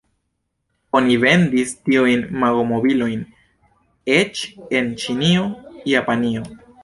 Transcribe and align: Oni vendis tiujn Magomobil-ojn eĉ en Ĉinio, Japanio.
Oni 0.99 1.17
vendis 1.23 1.73
tiujn 1.89 2.23
Magomobil-ojn 2.45 3.21
eĉ 4.17 4.41
en 4.79 4.89
Ĉinio, 5.03 5.47
Japanio. 5.93 6.49